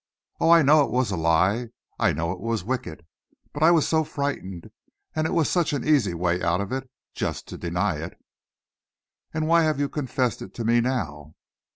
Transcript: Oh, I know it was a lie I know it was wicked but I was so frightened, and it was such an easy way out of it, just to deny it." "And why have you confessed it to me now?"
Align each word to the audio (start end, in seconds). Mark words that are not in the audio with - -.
Oh, 0.39 0.49
I 0.49 0.63
know 0.63 0.83
it 0.83 0.89
was 0.89 1.11
a 1.11 1.15
lie 1.15 1.67
I 1.99 2.11
know 2.11 2.31
it 2.31 2.39
was 2.39 2.63
wicked 2.63 3.05
but 3.53 3.61
I 3.61 3.69
was 3.69 3.87
so 3.87 4.03
frightened, 4.03 4.71
and 5.15 5.27
it 5.27 5.31
was 5.31 5.47
such 5.47 5.73
an 5.73 5.87
easy 5.87 6.15
way 6.15 6.41
out 6.41 6.59
of 6.59 6.71
it, 6.71 6.89
just 7.13 7.47
to 7.49 7.55
deny 7.59 7.97
it." 7.97 8.17
"And 9.31 9.47
why 9.47 9.61
have 9.61 9.79
you 9.79 9.87
confessed 9.89 10.41
it 10.41 10.55
to 10.55 10.65
me 10.65 10.81
now?" 10.81 11.35